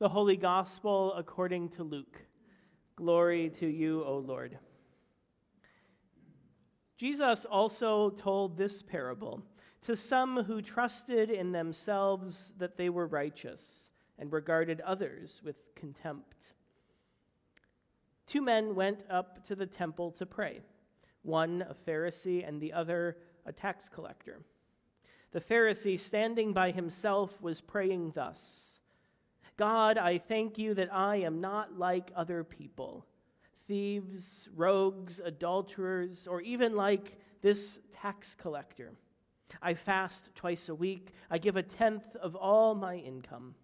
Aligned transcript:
The 0.00 0.08
Holy 0.08 0.36
Gospel 0.36 1.14
according 1.14 1.68
to 1.70 1.84
Luke. 1.84 2.20
Glory 2.96 3.48
to 3.50 3.68
you, 3.68 4.02
O 4.04 4.18
Lord. 4.18 4.58
Jesus 6.98 7.44
also 7.44 8.10
told 8.10 8.56
this 8.56 8.82
parable 8.82 9.40
to 9.82 9.94
some 9.94 10.42
who 10.42 10.60
trusted 10.60 11.30
in 11.30 11.52
themselves 11.52 12.54
that 12.58 12.76
they 12.76 12.88
were 12.88 13.06
righteous 13.06 13.90
and 14.18 14.32
regarded 14.32 14.80
others 14.80 15.40
with 15.44 15.56
contempt. 15.76 16.54
Two 18.26 18.42
men 18.42 18.74
went 18.74 19.04
up 19.08 19.44
to 19.46 19.54
the 19.54 19.66
temple 19.66 20.10
to 20.10 20.26
pray, 20.26 20.60
one 21.22 21.64
a 21.68 21.74
Pharisee 21.88 22.46
and 22.46 22.60
the 22.60 22.72
other 22.72 23.18
a 23.46 23.52
tax 23.52 23.88
collector. 23.88 24.40
The 25.30 25.40
Pharisee, 25.40 26.00
standing 26.00 26.52
by 26.52 26.72
himself, 26.72 27.40
was 27.40 27.60
praying 27.60 28.10
thus. 28.16 28.73
God, 29.56 29.98
I 29.98 30.18
thank 30.18 30.58
you 30.58 30.74
that 30.74 30.92
I 30.92 31.16
am 31.16 31.40
not 31.40 31.78
like 31.78 32.10
other 32.16 32.44
people 32.44 33.06
thieves, 33.66 34.48
rogues, 34.54 35.20
adulterers, 35.24 36.26
or 36.26 36.42
even 36.42 36.76
like 36.76 37.18
this 37.40 37.78
tax 37.90 38.34
collector. 38.34 38.92
I 39.62 39.74
fast 39.74 40.34
twice 40.34 40.68
a 40.68 40.74
week, 40.74 41.12
I 41.30 41.38
give 41.38 41.56
a 41.56 41.62
tenth 41.62 42.16
of 42.16 42.34
all 42.34 42.74
my 42.74 42.96
income. 42.96 43.54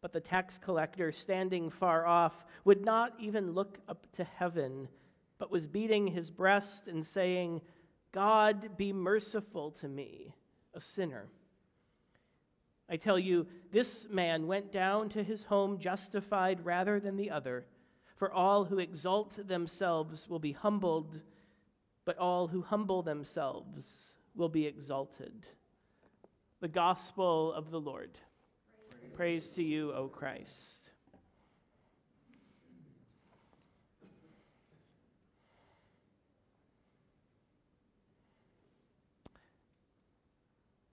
But 0.00 0.12
the 0.12 0.20
tax 0.20 0.58
collector, 0.58 1.12
standing 1.12 1.68
far 1.70 2.06
off, 2.06 2.44
would 2.64 2.84
not 2.84 3.12
even 3.20 3.52
look 3.52 3.78
up 3.88 4.06
to 4.12 4.24
heaven, 4.24 4.88
but 5.38 5.50
was 5.50 5.66
beating 5.66 6.06
his 6.06 6.30
breast 6.30 6.88
and 6.88 7.04
saying, 7.04 7.60
God, 8.12 8.76
be 8.76 8.92
merciful 8.92 9.70
to 9.72 9.88
me, 9.88 10.34
a 10.74 10.80
sinner. 10.80 11.28
I 12.90 12.96
tell 12.96 13.18
you, 13.18 13.46
this 13.70 14.08
man 14.10 14.48
went 14.48 14.72
down 14.72 15.08
to 15.10 15.22
his 15.22 15.44
home 15.44 15.78
justified 15.78 16.64
rather 16.64 16.98
than 16.98 17.16
the 17.16 17.30
other. 17.30 17.64
For 18.16 18.32
all 18.32 18.64
who 18.64 18.80
exalt 18.80 19.38
themselves 19.46 20.28
will 20.28 20.40
be 20.40 20.52
humbled, 20.52 21.20
but 22.04 22.18
all 22.18 22.48
who 22.48 22.62
humble 22.62 23.02
themselves 23.02 24.12
will 24.34 24.48
be 24.48 24.66
exalted. 24.66 25.46
The 26.60 26.68
gospel 26.68 27.52
of 27.52 27.70
the 27.70 27.80
Lord. 27.80 28.18
Praise, 28.90 29.12
Praise 29.14 29.52
to 29.54 29.62
you, 29.62 29.92
O 29.92 30.08
Christ. 30.08 30.79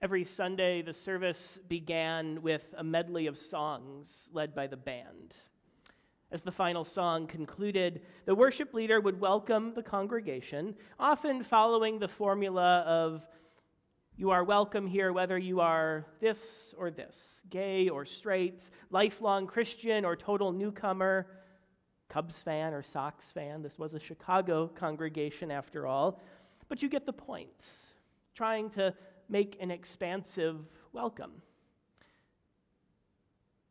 Every 0.08 0.24
Sunday, 0.24 0.82
the 0.82 0.94
service 0.94 1.60
began 1.68 2.42
with 2.42 2.74
a 2.78 2.84
medley 2.84 3.28
of 3.28 3.38
songs 3.38 4.30
led 4.32 4.56
by 4.56 4.66
the 4.66 4.78
band. 4.78 5.36
As 6.32 6.42
the 6.42 6.50
final 6.50 6.86
song 6.86 7.28
concluded, 7.28 8.04
the 8.24 8.34
worship 8.34 8.74
leader 8.74 9.02
would 9.02 9.20
welcome 9.20 9.74
the 9.74 9.84
congregation, 9.84 10.76
often 10.98 11.44
following 11.44 12.00
the 12.00 12.08
formula 12.08 12.84
of, 12.88 13.28
You 14.16 14.30
are 14.30 14.46
welcome 14.46 14.88
here 14.88 15.12
whether 15.12 15.38
you 15.38 15.60
are 15.60 16.06
this 16.22 16.74
or 16.78 16.90
this, 16.90 17.42
gay 17.50 17.90
or 17.90 18.06
straight, 18.06 18.70
lifelong 18.92 19.46
Christian 19.46 20.06
or 20.06 20.16
total 20.16 20.54
newcomer, 20.54 21.28
Cubs 22.08 22.40
fan 22.40 22.74
or 22.74 22.82
Sox 22.82 23.30
fan. 23.30 23.62
This 23.62 23.78
was 23.78 23.94
a 23.94 24.00
Chicago 24.00 24.70
congregation 24.70 25.52
after 25.52 25.86
all. 25.86 26.22
But 26.70 26.82
you 26.82 26.88
get 26.88 27.06
the 27.06 27.12
point. 27.12 27.68
Trying 28.34 28.70
to 28.70 28.94
make 29.30 29.58
an 29.60 29.72
expansive 29.72 30.58
welcome. 30.94 31.32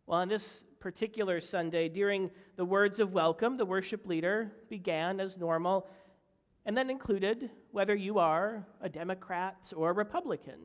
Well, 0.06 0.20
on 0.20 0.28
this 0.28 0.64
particular 0.78 1.40
Sunday, 1.40 1.88
during 1.88 2.30
the 2.56 2.64
words 2.64 3.00
of 3.00 3.12
welcome, 3.12 3.56
the 3.56 3.66
worship 3.66 4.06
leader 4.06 4.52
began 4.68 5.18
as 5.18 5.36
normal 5.36 5.88
and 6.64 6.76
then 6.76 6.90
included 6.90 7.50
whether 7.70 7.94
you 7.94 8.18
are 8.18 8.66
a 8.80 8.88
Democrat 8.88 9.72
or 9.76 9.90
a 9.90 9.92
Republican, 9.92 10.58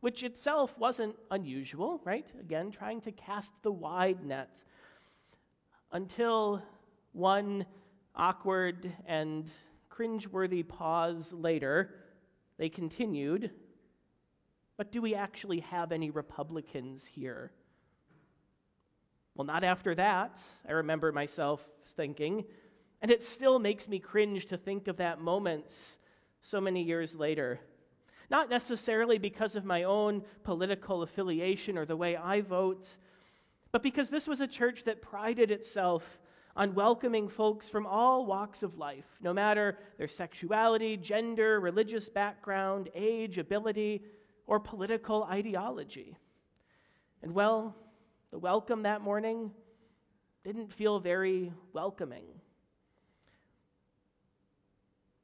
which 0.00 0.22
itself 0.22 0.76
wasn't 0.78 1.14
unusual, 1.30 2.00
right? 2.04 2.26
Again, 2.40 2.70
trying 2.70 3.00
to 3.02 3.12
cast 3.12 3.52
the 3.62 3.70
wide 3.70 4.24
net 4.24 4.62
until 5.92 6.62
one 7.12 7.66
awkward 8.16 8.92
and 9.06 9.50
cringeworthy 9.90 10.66
pause 10.66 11.32
later, 11.32 11.94
they 12.58 12.68
continued 12.68 13.50
but 14.76 14.92
do 14.92 15.02
we 15.02 15.14
actually 15.14 15.60
have 15.60 15.92
any 15.92 16.10
Republicans 16.10 17.04
here? 17.04 17.52
Well, 19.34 19.46
not 19.46 19.64
after 19.64 19.94
that, 19.94 20.40
I 20.68 20.72
remember 20.72 21.12
myself 21.12 21.66
thinking. 21.86 22.44
And 23.00 23.10
it 23.10 23.22
still 23.22 23.58
makes 23.58 23.88
me 23.88 23.98
cringe 23.98 24.46
to 24.46 24.56
think 24.56 24.88
of 24.88 24.98
that 24.98 25.20
moment 25.20 25.72
so 26.42 26.60
many 26.60 26.82
years 26.82 27.14
later. 27.16 27.60
Not 28.30 28.48
necessarily 28.48 29.18
because 29.18 29.56
of 29.56 29.64
my 29.64 29.84
own 29.84 30.22
political 30.44 31.02
affiliation 31.02 31.76
or 31.76 31.84
the 31.84 31.96
way 31.96 32.16
I 32.16 32.40
vote, 32.40 32.86
but 33.72 33.82
because 33.82 34.10
this 34.10 34.28
was 34.28 34.40
a 34.40 34.46
church 34.46 34.84
that 34.84 35.02
prided 35.02 35.50
itself 35.50 36.20
on 36.54 36.74
welcoming 36.74 37.28
folks 37.28 37.68
from 37.68 37.86
all 37.86 38.26
walks 38.26 38.62
of 38.62 38.76
life, 38.76 39.06
no 39.22 39.32
matter 39.32 39.78
their 39.96 40.08
sexuality, 40.08 40.96
gender, 40.96 41.60
religious 41.60 42.08
background, 42.10 42.90
age, 42.94 43.38
ability, 43.38 44.02
or 44.46 44.60
political 44.60 45.24
ideology. 45.24 46.16
And 47.22 47.32
well, 47.32 47.74
the 48.30 48.38
welcome 48.38 48.82
that 48.82 49.00
morning 49.00 49.50
didn't 50.44 50.72
feel 50.72 50.98
very 50.98 51.52
welcoming. 51.72 52.24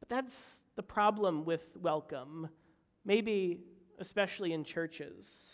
But 0.00 0.08
that's 0.08 0.58
the 0.76 0.82
problem 0.82 1.44
with 1.44 1.62
welcome, 1.80 2.48
maybe 3.04 3.60
especially 3.98 4.52
in 4.52 4.62
churches. 4.62 5.52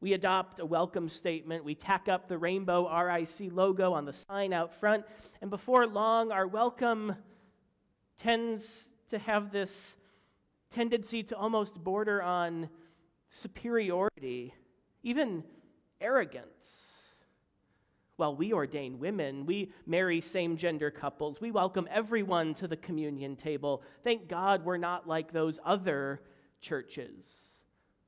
We 0.00 0.12
adopt 0.12 0.60
a 0.60 0.66
welcome 0.66 1.08
statement, 1.08 1.64
we 1.64 1.74
tack 1.74 2.08
up 2.08 2.28
the 2.28 2.38
rainbow 2.38 2.88
RIC 2.94 3.50
logo 3.52 3.92
on 3.92 4.04
the 4.04 4.12
sign 4.12 4.52
out 4.52 4.74
front, 4.74 5.04
and 5.40 5.50
before 5.50 5.86
long, 5.86 6.30
our 6.30 6.46
welcome 6.46 7.16
tends 8.18 8.84
to 9.08 9.18
have 9.18 9.50
this 9.50 9.96
tendency 10.74 11.22
to 11.22 11.36
almost 11.36 11.82
border 11.84 12.20
on 12.20 12.68
superiority, 13.30 14.52
even 15.04 15.44
arrogance. 16.00 16.90
While 18.16 18.34
we 18.34 18.52
ordain 18.52 18.98
women, 18.98 19.46
we 19.46 19.72
marry 19.86 20.20
same 20.20 20.56
gender 20.56 20.90
couples, 20.90 21.40
we 21.40 21.52
welcome 21.52 21.88
everyone 21.90 22.54
to 22.54 22.66
the 22.66 22.76
communion 22.76 23.36
table. 23.36 23.82
Thank 24.02 24.28
God 24.28 24.64
we're 24.64 24.76
not 24.76 25.06
like 25.06 25.32
those 25.32 25.60
other 25.64 26.20
churches, 26.60 27.24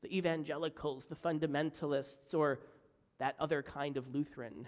the 0.03 0.17
evangelicals, 0.17 1.07
the 1.07 1.15
fundamentalists, 1.15 2.35
or 2.35 2.59
that 3.19 3.37
other 3.39 3.63
kind 3.63 3.97
of 3.97 4.13
Lutheran. 4.13 4.67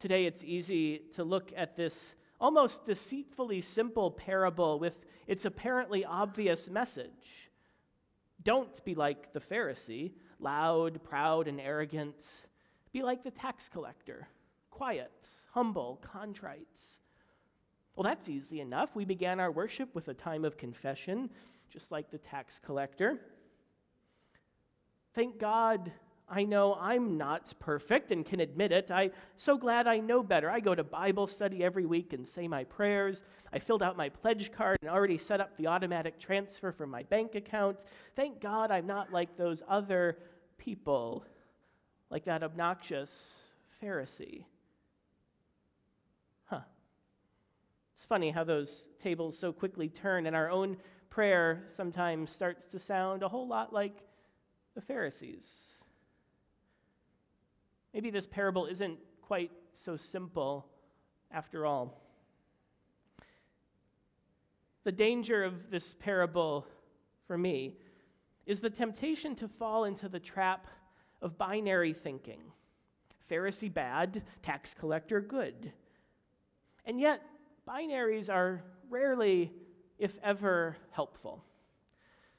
Today, 0.00 0.24
it's 0.24 0.42
easy 0.42 1.02
to 1.14 1.24
look 1.24 1.52
at 1.54 1.76
this 1.76 2.14
almost 2.42 2.84
deceitfully 2.84 3.60
simple 3.60 4.10
parable 4.10 4.80
with 4.80 4.94
its 5.28 5.44
apparently 5.44 6.04
obvious 6.04 6.68
message. 6.68 7.50
Don't 8.42 8.84
be 8.84 8.96
like 8.96 9.32
the 9.32 9.40
Pharisee, 9.40 10.10
loud, 10.40 11.00
proud, 11.04 11.46
and 11.46 11.60
arrogant. 11.60 12.26
Be 12.92 13.04
like 13.04 13.22
the 13.22 13.30
tax 13.30 13.68
collector, 13.68 14.26
quiet, 14.70 15.28
humble, 15.54 16.00
contrite. 16.02 16.80
Well, 17.94 18.02
that's 18.02 18.28
easy 18.28 18.60
enough. 18.60 18.96
We 18.96 19.04
began 19.04 19.38
our 19.38 19.52
worship 19.52 19.94
with 19.94 20.08
a 20.08 20.14
time 20.14 20.44
of 20.44 20.56
confession, 20.56 21.30
just 21.70 21.92
like 21.92 22.10
the 22.10 22.18
tax 22.18 22.58
collector. 22.58 23.20
Thank 25.14 25.38
God 25.38 25.92
I 26.28 26.44
know 26.44 26.74
I'm 26.80 27.18
not 27.18 27.52
perfect 27.58 28.10
and 28.10 28.24
can 28.24 28.40
admit 28.40 28.72
it. 28.72 28.90
I'm 28.90 29.10
so 29.36 29.58
glad 29.58 29.86
I 29.86 29.98
know 29.98 30.22
better. 30.22 30.48
I 30.48 30.60
go 30.60 30.74
to 30.74 30.82
Bible 30.82 31.26
study 31.26 31.62
every 31.62 31.84
week 31.84 32.14
and 32.14 32.26
say 32.26 32.48
my 32.48 32.64
prayers. 32.64 33.22
I 33.52 33.58
filled 33.58 33.82
out 33.82 33.98
my 33.98 34.08
pledge 34.08 34.50
card 34.50 34.78
and 34.80 34.90
already 34.90 35.18
set 35.18 35.40
up 35.40 35.56
the 35.58 35.66
automatic 35.66 36.18
transfer 36.18 36.72
from 36.72 36.90
my 36.90 37.02
bank 37.02 37.34
account. 37.34 37.84
Thank 38.16 38.40
God 38.40 38.70
I'm 38.70 38.86
not 38.86 39.12
like 39.12 39.36
those 39.36 39.62
other 39.68 40.16
people, 40.56 41.26
like 42.08 42.24
that 42.24 42.42
obnoxious 42.42 43.34
Pharisee. 43.82 44.44
Huh. 46.46 46.60
It's 47.94 48.04
funny 48.06 48.30
how 48.30 48.44
those 48.44 48.88
tables 49.02 49.36
so 49.36 49.52
quickly 49.52 49.88
turn, 49.88 50.26
and 50.26 50.34
our 50.34 50.48
own 50.48 50.78
prayer 51.10 51.64
sometimes 51.76 52.30
starts 52.30 52.64
to 52.66 52.80
sound 52.80 53.22
a 53.22 53.28
whole 53.28 53.46
lot 53.46 53.72
like 53.72 53.98
the 54.74 54.80
Pharisees. 54.80 55.71
Maybe 57.92 58.10
this 58.10 58.26
parable 58.26 58.66
isn't 58.66 58.98
quite 59.20 59.50
so 59.72 59.96
simple 59.96 60.66
after 61.30 61.66
all. 61.66 62.00
The 64.84 64.92
danger 64.92 65.44
of 65.44 65.70
this 65.70 65.94
parable 65.94 66.66
for 67.26 67.38
me 67.38 67.76
is 68.46 68.60
the 68.60 68.70
temptation 68.70 69.36
to 69.36 69.48
fall 69.48 69.84
into 69.84 70.08
the 70.08 70.18
trap 70.18 70.66
of 71.20 71.38
binary 71.38 71.92
thinking 71.92 72.40
Pharisee 73.30 73.72
bad, 73.72 74.22
tax 74.42 74.74
collector 74.74 75.20
good. 75.20 75.72
And 76.84 77.00
yet, 77.00 77.22
binaries 77.66 78.28
are 78.28 78.62
rarely, 78.90 79.52
if 79.98 80.18
ever, 80.22 80.76
helpful. 80.90 81.42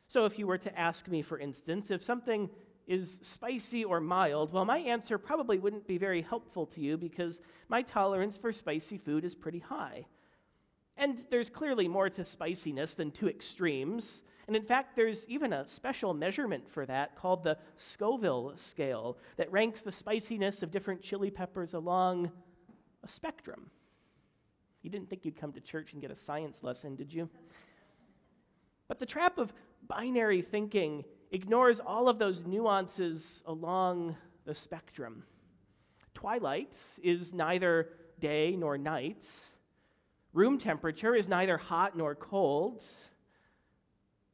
So, 0.07 0.25
if 0.25 0.37
you 0.37 0.45
were 0.45 0.59
to 0.59 0.79
ask 0.79 1.07
me, 1.07 1.23
for 1.23 1.39
instance, 1.39 1.89
if 1.89 2.03
something 2.03 2.49
is 2.87 3.19
spicy 3.21 3.83
or 3.85 3.99
mild, 3.99 4.51
well, 4.51 4.65
my 4.65 4.79
answer 4.79 5.17
probably 5.17 5.59
wouldn't 5.59 5.87
be 5.87 5.97
very 5.97 6.21
helpful 6.21 6.65
to 6.67 6.81
you 6.81 6.97
because 6.97 7.39
my 7.69 7.81
tolerance 7.81 8.37
for 8.37 8.51
spicy 8.51 8.97
food 8.97 9.23
is 9.23 9.35
pretty 9.35 9.59
high. 9.59 10.05
And 10.97 11.23
there's 11.29 11.49
clearly 11.49 11.87
more 11.87 12.09
to 12.09 12.23
spiciness 12.23 12.95
than 12.95 13.11
two 13.11 13.27
extremes. 13.27 14.21
And 14.47 14.55
in 14.55 14.63
fact, 14.63 14.95
there's 14.95 15.27
even 15.27 15.53
a 15.53 15.67
special 15.67 16.13
measurement 16.13 16.69
for 16.69 16.85
that 16.85 17.15
called 17.15 17.43
the 17.43 17.57
Scoville 17.77 18.53
scale 18.57 19.17
that 19.37 19.51
ranks 19.51 19.81
the 19.81 19.91
spiciness 19.91 20.61
of 20.61 20.71
different 20.71 21.01
chili 21.01 21.31
peppers 21.31 21.73
along 21.73 22.31
a 23.03 23.07
spectrum. 23.07 23.69
You 24.83 24.89
didn't 24.89 25.09
think 25.09 25.25
you'd 25.25 25.39
come 25.39 25.53
to 25.53 25.61
church 25.61 25.93
and 25.93 26.01
get 26.01 26.11
a 26.11 26.15
science 26.15 26.61
lesson, 26.61 26.95
did 26.95 27.11
you? 27.11 27.29
But 28.87 28.99
the 28.99 29.05
trap 29.05 29.37
of 29.37 29.53
binary 29.87 30.41
thinking 30.41 31.05
ignores 31.33 31.79
all 31.79 32.07
of 32.07 32.19
those 32.19 32.45
nuances 32.45 33.41
along 33.47 34.15
the 34.45 34.53
spectrum. 34.53 35.23
Twilight 36.13 36.77
is 37.01 37.33
neither 37.33 37.89
day 38.19 38.55
nor 38.55 38.77
night. 38.77 39.25
Room 40.31 40.59
temperature 40.59 41.15
is 41.15 41.27
neither 41.27 41.57
hot 41.57 41.97
nor 41.97 42.13
cold. 42.13 42.83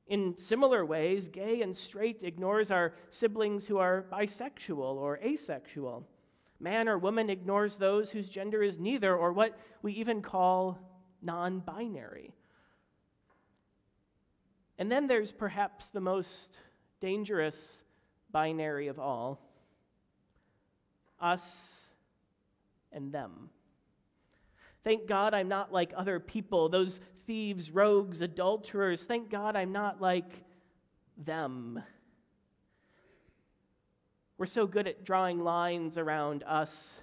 In 0.07 0.37
similar 0.37 0.85
ways, 0.85 1.29
gay 1.29 1.61
and 1.61 1.75
straight 1.75 2.23
ignores 2.23 2.69
our 2.69 2.93
siblings 3.11 3.65
who 3.65 3.77
are 3.77 4.05
bisexual 4.11 4.77
or 4.77 5.19
asexual. 5.23 6.05
Man 6.59 6.89
or 6.89 6.97
woman 6.97 7.29
ignores 7.29 7.77
those 7.77 8.11
whose 8.11 8.27
gender 8.27 8.61
is 8.61 8.77
neither, 8.77 9.15
or 9.15 9.31
what 9.31 9.57
we 9.81 9.93
even 9.93 10.21
call 10.21 10.77
non 11.21 11.59
binary. 11.59 12.33
And 14.77 14.91
then 14.91 15.07
there's 15.07 15.31
perhaps 15.31 15.89
the 15.91 16.01
most 16.01 16.57
dangerous 16.99 17.81
binary 18.31 18.87
of 18.87 18.99
all 18.99 19.39
us 21.19 21.67
and 22.91 23.11
them. 23.11 23.49
Thank 24.83 25.07
God 25.07 25.33
I'm 25.33 25.49
not 25.49 25.71
like 25.73 25.91
other 25.95 26.19
people, 26.19 26.69
those 26.69 26.99
thieves, 27.27 27.71
rogues, 27.71 28.21
adulterers. 28.21 29.05
Thank 29.05 29.29
God 29.29 29.55
I'm 29.55 29.71
not 29.71 30.01
like 30.01 30.43
them. 31.17 31.83
We're 34.37 34.45
so 34.45 34.65
good 34.65 34.87
at 34.87 35.03
drawing 35.03 35.43
lines 35.43 35.97
around 35.97 36.43
us 36.43 36.99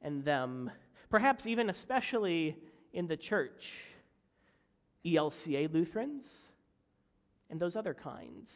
and 0.00 0.24
them, 0.24 0.70
perhaps 1.10 1.46
even 1.46 1.68
especially 1.68 2.56
in 2.94 3.06
the 3.06 3.16
church. 3.16 3.74
ELCA 5.04 5.70
Lutherans 5.72 6.24
and 7.50 7.60
those 7.60 7.76
other 7.76 7.92
kinds. 7.92 8.50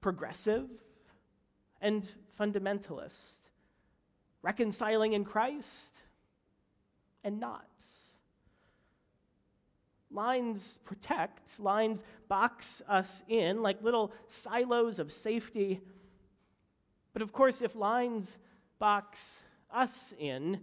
Progressive 0.00 0.68
and 1.80 2.06
fundamentalist. 2.38 3.50
Reconciling 4.42 5.12
in 5.14 5.24
Christ 5.24 5.96
and 7.24 7.40
not. 7.40 7.66
Lines 10.10 10.78
protect, 10.84 11.60
lines 11.60 12.02
box 12.28 12.80
us 12.88 13.22
in 13.28 13.62
like 13.62 13.82
little 13.82 14.12
silos 14.28 14.98
of 14.98 15.12
safety. 15.12 15.80
But 17.12 17.22
of 17.22 17.32
course, 17.32 17.60
if 17.60 17.74
lines 17.74 18.38
box 18.78 19.40
us 19.70 20.14
in, 20.18 20.60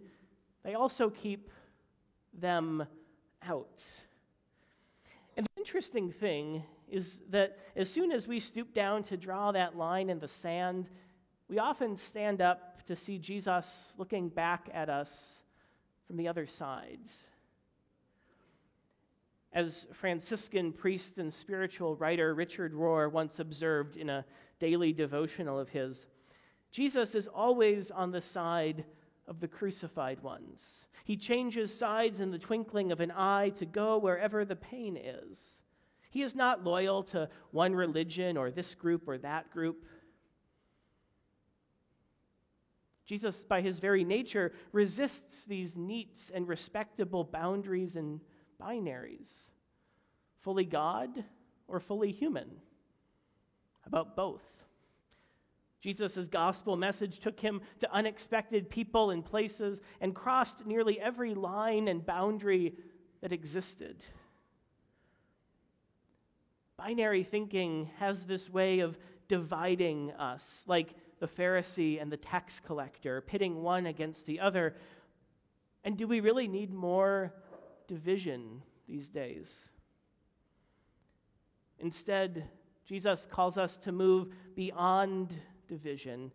they 0.64 0.74
also 0.74 1.10
keep 1.10 1.52
them 2.34 2.88
out. 3.44 3.84
Interesting 5.66 6.12
thing 6.12 6.64
is 6.88 7.22
that 7.32 7.58
as 7.76 7.90
soon 7.90 8.12
as 8.12 8.28
we 8.28 8.40
stoop 8.40 8.72
down 8.76 9.02
to 9.02 9.18
draw 9.18 9.52
that 9.52 9.76
line 9.76 10.12
in 10.12 10.20
the 10.20 10.28
sand, 10.28 10.92
we 11.50 11.58
often 11.58 11.98
stand 11.98 12.40
up 12.40 12.86
to 12.86 12.96
see 12.96 13.18
Jesus 13.18 13.96
looking 13.98 14.30
back 14.30 14.70
at 14.76 14.92
us 14.92 15.40
from 16.06 16.18
the 16.18 16.28
other 16.28 16.46
side. 16.46 17.00
As 19.54 19.88
Franciscan 19.92 20.72
priest 20.72 21.18
and 21.18 21.34
spiritual 21.34 21.96
writer 21.96 22.36
Richard 22.36 22.72
Rohr 22.72 23.12
once 23.12 23.40
observed 23.40 23.98
in 23.98 24.12
a 24.12 24.24
daily 24.60 24.94
devotional 24.94 25.60
of 25.60 25.70
his, 25.70 26.06
Jesus 26.70 27.16
is 27.16 27.26
always 27.26 27.90
on 27.90 28.12
the 28.12 28.22
side 28.22 28.86
of 29.28 29.40
the 29.40 29.48
crucified 29.48 30.22
ones. 30.22 30.86
He 31.04 31.18
changes 31.18 31.76
sides 31.76 32.20
in 32.20 32.32
the 32.32 32.40
twinkling 32.40 32.92
of 32.92 33.00
an 33.00 33.12
eye 33.12 33.50
to 33.56 33.66
go 33.66 33.98
wherever 33.98 34.46
the 34.46 34.56
pain 34.56 34.98
is. 34.98 35.40
He 36.10 36.22
is 36.22 36.36
not 36.36 36.64
loyal 36.64 37.04
to 37.04 37.30
one 37.52 37.76
religion 37.76 38.38
or 38.38 38.52
this 38.52 38.76
group 38.76 39.08
or 39.08 39.18
that 39.18 39.52
group. 39.52 39.86
Jesus, 43.06 43.44
by 43.44 43.62
his 43.62 43.80
very 43.80 44.04
nature, 44.04 44.54
resists 44.72 45.46
these 45.46 45.76
neat 45.76 46.32
and 46.34 46.48
respectable 46.48 47.24
boundaries 47.24 47.96
and 47.96 48.20
binaries 48.60 49.30
fully 50.46 50.64
God 50.64 51.24
or 51.68 51.80
fully 51.80 52.12
human. 52.12 52.48
About 53.88 54.16
both. 54.16 54.44
Jesus' 55.86 56.28
gospel 56.28 56.76
message 56.76 57.20
took 57.20 57.40
him 57.40 57.62
to 57.80 57.94
unexpected 57.94 58.72
people 58.72 59.12
and 59.12 59.24
places 59.24 59.82
and 60.02 60.16
crossed 60.16 60.66
nearly 60.66 61.00
every 61.00 61.36
line 61.36 61.90
and 61.90 62.04
boundary 62.04 62.74
that 63.22 63.32
existed. 63.32 64.04
Binary 66.76 67.24
thinking 67.24 67.88
has 68.00 68.26
this 68.26 68.50
way 68.50 68.80
of 68.80 68.98
dividing 69.28 70.10
us, 70.14 70.64
like 70.66 70.96
the 71.20 71.28
Pharisee 71.28 72.02
and 72.02 72.12
the 72.12 72.18
tax 72.18 72.60
collector, 72.60 73.22
pitting 73.22 73.62
one 73.62 73.86
against 73.86 74.26
the 74.26 74.40
other. 74.40 74.76
And 75.84 75.96
do 75.98 76.08
we 76.08 76.20
really 76.20 76.48
need 76.48 76.74
more 76.74 77.32
division 77.88 78.64
these 78.88 79.10
days? 79.10 79.54
Instead, 81.78 82.50
Jesus 82.88 83.28
calls 83.30 83.60
us 83.60 83.78
to 83.78 83.92
move 83.92 84.30
beyond 84.56 85.38
division, 85.68 86.32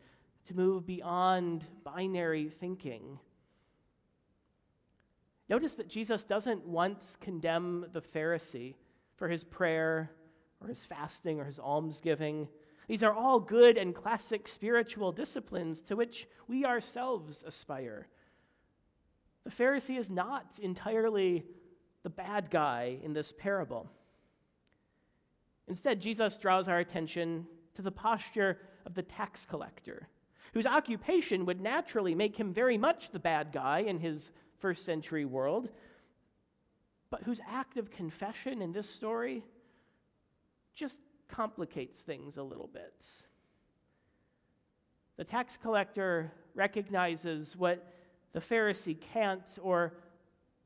to 0.47 0.55
move 0.55 0.87
beyond 0.87 1.67
binary 1.85 2.49
thinking. 2.49 3.19
Notice 5.49 5.75
that 5.75 5.89
Jesus 5.89 6.25
doesn't 6.25 6.65
once 6.65 7.17
condemn 7.21 7.87
the 7.93 8.01
Pharisee 8.01 8.75
for 9.17 9.29
his 9.29 9.45
prayer 9.45 10.11
or 10.61 10.69
his 10.69 10.85
fasting 10.85 11.41
or 11.41 11.45
his 11.45 11.59
almsgiving. 11.59 12.49
These 12.87 13.03
are 13.03 13.13
all 13.13 13.41
good 13.41 13.77
and 13.77 13.95
classic 13.95 14.47
spiritual 14.47 15.13
disciplines 15.13 15.83
to 15.83 15.97
which 15.97 16.29
we 16.49 16.65
ourselves 16.65 17.43
aspire. 17.47 18.07
The 19.45 19.51
Pharisee 19.51 19.99
is 19.99 20.11
not 20.11 20.59
entirely 20.63 21.45
the 22.03 22.11
bad 22.11 22.51
guy 22.51 22.99
in 23.03 23.13
this 23.13 23.33
parable. 23.37 23.91
Instead, 25.69 26.01
Jesus 26.01 26.39
draws 26.39 26.69
our 26.69 26.79
attention 26.79 27.47
to 27.75 27.83
the 27.83 27.93
posture 27.93 28.59
of 28.87 28.95
the 28.95 29.03
tax 29.03 29.45
collector, 29.45 30.09
whose 30.53 30.67
occupation 30.67 31.47
would 31.47 31.61
naturally 31.61 32.15
make 32.15 32.37
him 32.37 32.53
very 32.53 32.79
much 32.79 33.11
the 33.11 33.19
bad 33.19 33.53
guy 33.53 33.81
in 33.81 33.99
his 33.99 34.33
first 34.59 34.85
century 34.85 35.25
world, 35.25 35.69
but 37.11 37.23
whose 37.23 37.41
act 37.49 37.77
of 37.77 37.91
confession 37.91 38.63
in 38.63 38.73
this 38.73 38.89
story 38.89 39.43
just 40.75 41.01
complicates 41.29 42.03
things 42.03 42.37
a 42.37 42.43
little 42.43 42.69
bit. 42.73 43.05
The 45.17 45.25
tax 45.25 45.57
collector 45.57 46.33
recognizes 46.55 47.57
what 47.57 47.93
the 48.33 48.41
Pharisee 48.41 48.99
can't 49.13 49.59
or 49.61 49.95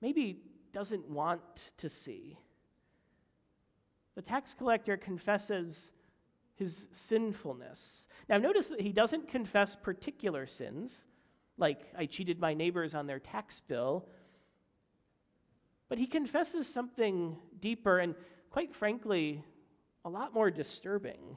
maybe 0.01 0.43
doesn't 0.73 1.09
want 1.09 1.71
to 1.79 1.89
see. 1.89 2.39
The 4.15 4.23
tax 4.23 4.55
collector 4.55 4.97
confesses 4.97 5.93
his 6.57 6.87
sinfulness. 6.93 8.07
Now, 8.29 8.39
notice 8.39 8.69
that 8.69 8.81
he 8.81 8.93
doesn't 8.93 9.29
confess 9.29 9.77
particular 9.77 10.47
sins, 10.47 11.05
like 11.59 11.81
I 11.97 12.07
cheated 12.07 12.39
my 12.39 12.55
neighbors 12.55 12.95
on 12.95 13.07
their 13.07 13.19
tax 13.19 13.61
bill, 13.67 14.07
but 15.89 15.99
he 15.99 16.07
confesses 16.07 16.67
something 16.67 17.37
deeper 17.61 17.99
and, 17.99 18.15
quite 18.51 18.75
frankly, 18.75 19.45
a 20.05 20.09
lot 20.09 20.33
more 20.33 20.51
disturbing. 20.51 21.37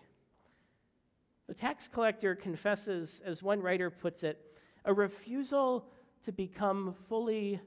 The 1.47 1.53
tax 1.53 1.87
collector 1.87 2.35
confesses, 2.35 3.21
as 3.25 3.41
one 3.41 3.61
writer 3.61 3.89
puts 3.89 4.23
it, 4.23 4.57
a 4.85 4.93
refusal 4.93 5.85
to 6.23 6.31
become 6.31 6.95
fully 7.07 7.59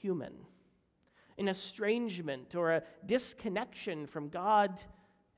human, 0.00 0.32
an 1.38 1.48
estrangement 1.48 2.54
or 2.54 2.72
a 2.72 2.82
disconnection 3.06 4.06
from 4.06 4.28
God 4.28 4.78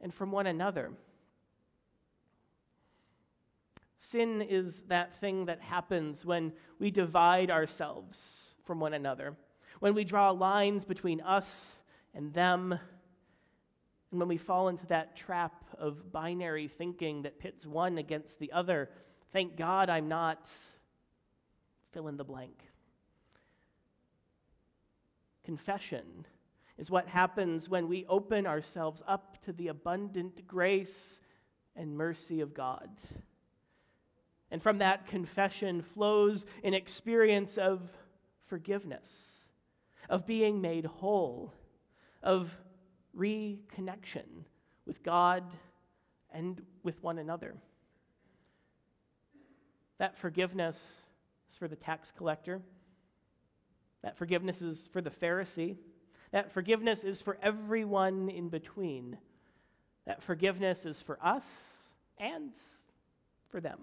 and 0.00 0.12
from 0.12 0.30
one 0.30 0.46
another. 0.46 0.90
Sin 4.02 4.40
is 4.40 4.80
that 4.88 5.20
thing 5.20 5.44
that 5.44 5.60
happens 5.60 6.24
when 6.24 6.54
we 6.78 6.90
divide 6.90 7.50
ourselves 7.50 8.40
from 8.64 8.80
one 8.80 8.94
another, 8.94 9.36
when 9.80 9.94
we 9.94 10.04
draw 10.04 10.30
lines 10.30 10.86
between 10.86 11.20
us 11.20 11.72
and 12.14 12.32
them, 12.32 12.72
and 12.72 14.18
when 14.18 14.26
we 14.26 14.38
fall 14.38 14.68
into 14.68 14.86
that 14.86 15.16
trap 15.16 15.52
of 15.78 16.10
binary 16.10 16.66
thinking 16.66 17.20
that 17.22 17.38
pits 17.38 17.66
one 17.66 17.98
against 17.98 18.38
the 18.38 18.50
other. 18.52 18.88
Thank 19.34 19.56
God 19.56 19.90
I'm 19.90 20.08
not 20.08 20.50
fill 21.92 22.08
in 22.08 22.16
the 22.16 22.24
blank. 22.24 22.58
Confession 25.44 26.24
is 26.78 26.90
what 26.90 27.06
happens 27.06 27.68
when 27.68 27.86
we 27.86 28.06
open 28.06 28.46
ourselves 28.46 29.02
up 29.06 29.36
to 29.44 29.52
the 29.52 29.68
abundant 29.68 30.46
grace 30.46 31.20
and 31.76 31.94
mercy 31.94 32.40
of 32.40 32.54
God. 32.54 32.88
And 34.50 34.62
from 34.62 34.78
that 34.78 35.06
confession 35.06 35.82
flows 35.82 36.44
an 36.64 36.74
experience 36.74 37.56
of 37.56 37.80
forgiveness, 38.46 39.08
of 40.08 40.26
being 40.26 40.60
made 40.60 40.84
whole, 40.84 41.52
of 42.22 42.50
reconnection 43.16 44.44
with 44.86 45.02
God 45.02 45.44
and 46.32 46.60
with 46.82 47.02
one 47.02 47.18
another. 47.18 47.54
That 49.98 50.18
forgiveness 50.18 50.76
is 51.50 51.56
for 51.56 51.68
the 51.68 51.76
tax 51.76 52.12
collector. 52.16 52.60
That 54.02 54.16
forgiveness 54.16 54.62
is 54.62 54.88
for 54.92 55.00
the 55.00 55.10
Pharisee. 55.10 55.76
That 56.32 56.50
forgiveness 56.50 57.04
is 57.04 57.20
for 57.20 57.36
everyone 57.42 58.30
in 58.30 58.48
between. 58.48 59.18
That 60.06 60.22
forgiveness 60.22 60.86
is 60.86 61.02
for 61.02 61.18
us 61.22 61.44
and 62.18 62.52
for 63.48 63.60
them. 63.60 63.78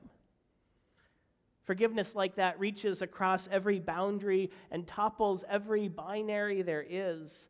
Forgiveness 1.67 2.15
like 2.15 2.36
that 2.36 2.57
reaches 2.62 3.01
across 3.01 3.50
every 3.51 3.77
boundary 3.77 4.50
and 4.71 4.88
topples 4.88 5.43
every 5.50 5.89
binary 5.89 6.62
there 6.62 6.86
is. 6.89 7.50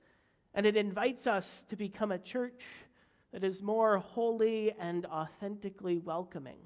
And 0.55 0.65
it 0.65 0.75
invites 0.75 1.27
us 1.27 1.63
to 1.69 1.75
become 1.75 2.11
a 2.11 2.17
church 2.17 2.63
that 3.31 3.43
is 3.43 3.61
more 3.61 3.99
holy 3.99 4.73
and 4.79 5.05
authentically 5.05 5.99
welcoming. 5.99 6.57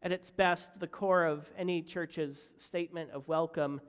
At 0.00 0.10
its 0.10 0.30
best, 0.30 0.80
the 0.80 0.86
core 0.86 1.26
of 1.26 1.46
any 1.54 1.82
church's 1.82 2.50
statement 2.56 3.10
of 3.10 3.28
welcome 3.28 3.82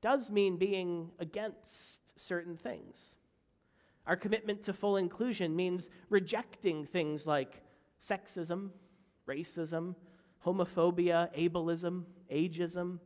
does 0.00 0.30
mean 0.30 0.58
being 0.58 1.10
against 1.18 2.20
certain 2.20 2.56
things. 2.56 3.14
Our 4.08 4.16
commitment 4.16 4.62
to 4.62 4.72
full 4.72 4.96
inclusion 4.96 5.54
means 5.54 5.90
rejecting 6.08 6.86
things 6.86 7.26
like 7.26 7.60
sexism, 8.02 8.70
racism, 9.28 9.94
homophobia, 10.44 11.28
ableism, 11.38 12.04
ageism. 12.32 13.00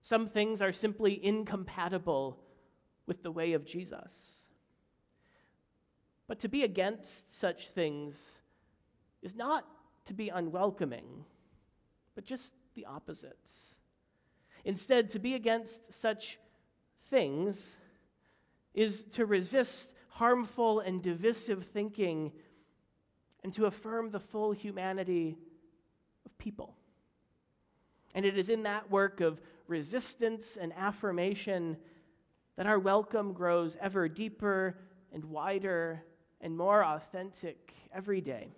Some 0.00 0.26
things 0.26 0.62
are 0.62 0.72
simply 0.72 1.22
incompatible 1.22 2.38
with 3.06 3.22
the 3.22 3.30
way 3.30 3.52
of 3.52 3.66
Jesus. 3.66 4.14
But 6.26 6.38
to 6.38 6.48
be 6.48 6.62
against 6.62 7.30
such 7.30 7.68
things 7.68 8.18
is 9.20 9.36
not 9.36 9.66
to 10.06 10.14
be 10.14 10.30
unwelcoming, 10.30 11.26
but 12.14 12.24
just 12.24 12.54
the 12.74 12.86
opposites. 12.86 13.74
Instead, 14.64 15.10
to 15.10 15.18
be 15.18 15.34
against 15.34 15.92
such 15.92 16.38
things 17.10 17.76
is 18.74 19.02
to 19.02 19.26
resist 19.26 19.92
harmful 20.08 20.80
and 20.80 21.02
divisive 21.02 21.64
thinking 21.64 22.32
and 23.42 23.52
to 23.54 23.66
affirm 23.66 24.10
the 24.10 24.20
full 24.20 24.52
humanity 24.52 25.36
of 26.24 26.36
people. 26.38 26.76
And 28.14 28.24
it 28.24 28.36
is 28.38 28.48
in 28.48 28.64
that 28.64 28.90
work 28.90 29.20
of 29.20 29.40
resistance 29.66 30.58
and 30.60 30.72
affirmation 30.76 31.76
that 32.56 32.66
our 32.66 32.78
welcome 32.78 33.32
grows 33.32 33.76
ever 33.80 34.08
deeper 34.08 34.76
and 35.12 35.24
wider 35.24 36.04
and 36.40 36.56
more 36.56 36.84
authentic 36.84 37.72
every 37.94 38.20
day. 38.20 38.52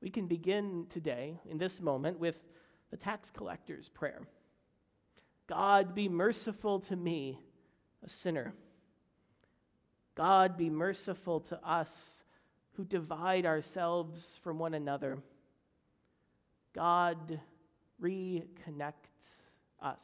We 0.00 0.10
can 0.10 0.26
begin 0.26 0.86
today, 0.90 1.40
in 1.48 1.58
this 1.58 1.80
moment, 1.80 2.18
with 2.18 2.36
the 2.90 2.96
tax 2.96 3.30
collector's 3.30 3.88
prayer 3.88 4.22
God, 5.48 5.94
be 5.94 6.08
merciful 6.08 6.78
to 6.80 6.96
me, 6.96 7.40
a 8.04 8.08
sinner. 8.08 8.52
God, 10.14 10.56
be 10.56 10.70
merciful 10.70 11.40
to 11.40 11.68
us 11.68 12.22
who 12.72 12.84
divide 12.84 13.46
ourselves 13.46 14.38
from 14.42 14.58
one 14.58 14.74
another. 14.74 15.18
God, 16.74 17.40
reconnect 18.00 18.92
us. 19.80 20.02